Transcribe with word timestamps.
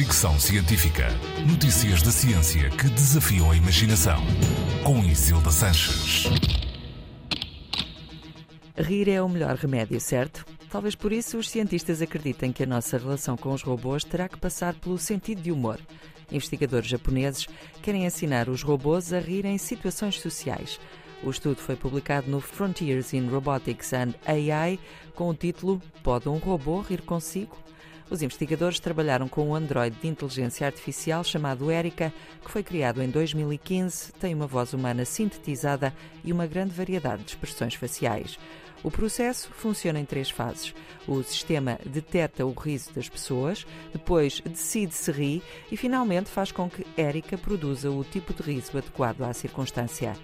Fricção 0.00 0.40
Científica. 0.40 1.08
Notícias 1.46 2.00
da 2.00 2.10
ciência 2.10 2.70
que 2.70 2.88
desafiam 2.88 3.50
a 3.50 3.54
imaginação. 3.54 4.16
Com 4.82 5.04
Isilda 5.04 5.50
Sanches. 5.50 6.24
Rir 8.78 9.10
é 9.10 9.20
o 9.20 9.28
melhor 9.28 9.56
remédio, 9.56 10.00
certo? 10.00 10.46
Talvez 10.70 10.94
por 10.94 11.12
isso 11.12 11.36
os 11.36 11.50
cientistas 11.50 12.00
acreditem 12.00 12.50
que 12.50 12.62
a 12.62 12.66
nossa 12.66 12.96
relação 12.96 13.36
com 13.36 13.52
os 13.52 13.60
robôs 13.60 14.02
terá 14.02 14.26
que 14.26 14.38
passar 14.38 14.72
pelo 14.72 14.96
sentido 14.96 15.42
de 15.42 15.52
humor. 15.52 15.78
Investigadores 16.32 16.88
japoneses 16.88 17.46
querem 17.82 18.06
ensinar 18.06 18.48
os 18.48 18.62
robôs 18.62 19.12
a 19.12 19.20
rir 19.20 19.44
em 19.44 19.58
situações 19.58 20.18
sociais. 20.18 20.80
O 21.22 21.28
estudo 21.28 21.56
foi 21.56 21.76
publicado 21.76 22.30
no 22.30 22.40
Frontiers 22.40 23.12
in 23.12 23.28
Robotics 23.28 23.92
and 23.92 24.14
AI 24.26 24.78
com 25.14 25.28
o 25.28 25.34
título 25.34 25.78
Pode 26.02 26.26
um 26.26 26.38
robô 26.38 26.80
rir 26.80 27.02
consigo? 27.02 27.54
Os 28.10 28.22
investigadores 28.22 28.80
trabalharam 28.80 29.28
com 29.28 29.48
um 29.48 29.54
androide 29.54 29.96
de 30.02 30.08
inteligência 30.08 30.66
artificial 30.66 31.22
chamado 31.22 31.70
Erika, 31.70 32.12
que 32.44 32.50
foi 32.50 32.64
criado 32.64 33.00
em 33.00 33.08
2015, 33.08 34.12
tem 34.14 34.34
uma 34.34 34.48
voz 34.48 34.72
humana 34.72 35.04
sintetizada 35.04 35.94
e 36.24 36.32
uma 36.32 36.46
grande 36.46 36.74
variedade 36.74 37.22
de 37.22 37.30
expressões 37.30 37.74
faciais. 37.74 38.36
O 38.82 38.90
processo 38.90 39.50
funciona 39.52 40.00
em 40.00 40.04
três 40.04 40.28
fases. 40.28 40.74
O 41.06 41.22
sistema 41.22 41.78
detecta 41.86 42.44
o 42.44 42.52
riso 42.52 42.92
das 42.92 43.08
pessoas, 43.08 43.64
depois 43.92 44.40
decide 44.40 44.94
se 44.94 45.12
ri 45.12 45.42
e 45.70 45.76
finalmente 45.76 46.30
faz 46.30 46.50
com 46.50 46.68
que 46.68 46.84
Erika 46.96 47.38
produza 47.38 47.90
o 47.90 48.02
tipo 48.02 48.34
de 48.34 48.42
riso 48.42 48.76
adequado 48.76 49.22
à 49.22 49.32
circunstância. 49.32 50.16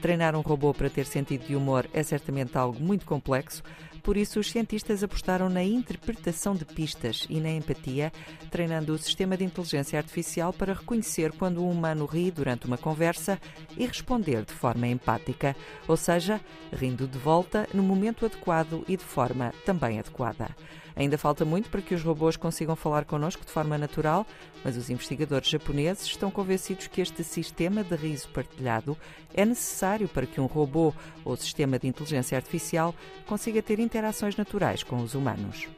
Treinar 0.00 0.34
um 0.34 0.40
robô 0.40 0.72
para 0.72 0.88
ter 0.88 1.06
sentido 1.06 1.46
de 1.46 1.54
humor 1.54 1.88
é 1.92 2.02
certamente 2.02 2.56
algo 2.56 2.80
muito 2.80 3.04
complexo, 3.04 3.62
por 4.08 4.16
isso 4.16 4.40
os 4.40 4.50
cientistas 4.50 5.04
apostaram 5.04 5.50
na 5.50 5.62
interpretação 5.62 6.54
de 6.54 6.64
pistas 6.64 7.26
e 7.28 7.42
na 7.42 7.50
empatia, 7.50 8.10
treinando 8.50 8.94
o 8.94 8.98
sistema 8.98 9.36
de 9.36 9.44
inteligência 9.44 9.98
artificial 9.98 10.50
para 10.50 10.72
reconhecer 10.72 11.30
quando 11.32 11.62
um 11.62 11.70
humano 11.70 12.06
ri 12.06 12.30
durante 12.30 12.66
uma 12.66 12.78
conversa 12.78 13.38
e 13.76 13.84
responder 13.84 14.46
de 14.46 14.54
forma 14.54 14.86
empática, 14.86 15.54
ou 15.86 15.94
seja, 15.94 16.40
rindo 16.72 17.06
de 17.06 17.18
volta 17.18 17.68
no 17.74 17.82
momento 17.82 18.24
adequado 18.24 18.82
e 18.88 18.96
de 18.96 19.04
forma 19.04 19.52
também 19.66 19.98
adequada. 19.98 20.56
Ainda 20.98 21.16
falta 21.16 21.44
muito 21.44 21.70
para 21.70 21.80
que 21.80 21.94
os 21.94 22.02
robôs 22.02 22.36
consigam 22.36 22.74
falar 22.74 23.04
connosco 23.04 23.46
de 23.46 23.52
forma 23.52 23.78
natural, 23.78 24.26
mas 24.64 24.76
os 24.76 24.90
investigadores 24.90 25.48
japoneses 25.48 26.04
estão 26.04 26.28
convencidos 26.28 26.88
que 26.88 27.00
este 27.00 27.22
sistema 27.22 27.84
de 27.84 27.94
riso 27.94 28.28
partilhado 28.30 28.98
é 29.32 29.44
necessário 29.44 30.08
para 30.08 30.26
que 30.26 30.40
um 30.40 30.46
robô 30.46 30.92
ou 31.24 31.36
sistema 31.36 31.78
de 31.78 31.86
inteligência 31.86 32.36
artificial 32.36 32.92
consiga 33.28 33.62
ter 33.62 33.78
interações 33.78 34.36
naturais 34.36 34.82
com 34.82 34.96
os 34.96 35.14
humanos. 35.14 35.68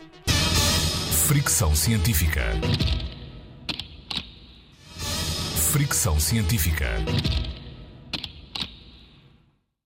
Fricção 1.26 1.76
científica. 1.76 2.42
Fricção 5.70 6.18
científica. 6.18 6.86